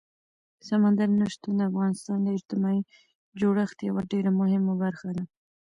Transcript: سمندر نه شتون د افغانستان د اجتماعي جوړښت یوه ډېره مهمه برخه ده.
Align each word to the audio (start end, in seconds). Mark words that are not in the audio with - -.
سمندر 0.67 1.09
نه 1.19 1.25
شتون 1.33 1.53
د 1.57 1.61
افغانستان 1.71 2.17
د 2.23 2.27
اجتماعي 2.37 2.81
جوړښت 3.39 3.77
یوه 3.89 4.01
ډېره 4.11 4.31
مهمه 4.39 4.73
برخه 4.83 5.09
ده. 5.17 5.23